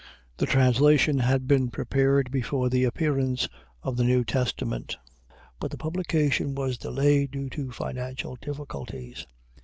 The 0.37 0.47
translation 0.47 1.19
had 1.19 1.45
been 1.47 1.69
prepared 1.69 2.31
before 2.31 2.69
the 2.69 2.85
appearance 2.85 3.47
of 3.83 3.97
the 3.97 4.03
New 4.03 4.23
Testament, 4.25 4.97
but 5.59 5.69
the 5.69 5.77
publication 5.77 6.55
was 6.55 6.79
delayed 6.79 7.29
due 7.29 7.51
to 7.51 7.71
financial 7.71 8.35
difficulties. 8.37 9.27